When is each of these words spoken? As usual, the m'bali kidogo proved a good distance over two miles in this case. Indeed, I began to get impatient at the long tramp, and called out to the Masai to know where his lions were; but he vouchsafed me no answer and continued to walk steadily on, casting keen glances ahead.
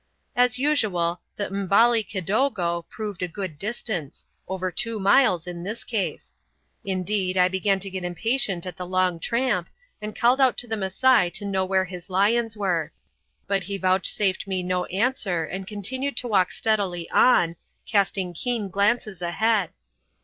As 0.35 0.57
usual, 0.57 1.21
the 1.35 1.47
m'bali 1.51 2.03
kidogo 2.03 2.89
proved 2.89 3.21
a 3.21 3.27
good 3.27 3.59
distance 3.59 4.25
over 4.47 4.71
two 4.71 4.99
miles 4.99 5.45
in 5.45 5.61
this 5.63 5.83
case. 5.83 6.33
Indeed, 6.83 7.37
I 7.37 7.47
began 7.47 7.79
to 7.81 7.89
get 7.91 8.03
impatient 8.03 8.65
at 8.65 8.77
the 8.77 8.85
long 8.87 9.19
tramp, 9.19 9.69
and 10.01 10.15
called 10.15 10.41
out 10.41 10.57
to 10.57 10.67
the 10.67 10.75
Masai 10.75 11.29
to 11.29 11.45
know 11.45 11.65
where 11.65 11.85
his 11.85 12.09
lions 12.09 12.57
were; 12.57 12.91
but 13.45 13.61
he 13.61 13.77
vouchsafed 13.77 14.47
me 14.47 14.63
no 14.63 14.85
answer 14.85 15.43
and 15.43 15.67
continued 15.67 16.17
to 16.17 16.27
walk 16.27 16.49
steadily 16.51 17.07
on, 17.11 17.55
casting 17.85 18.33
keen 18.33 18.69
glances 18.69 19.21
ahead. 19.21 19.69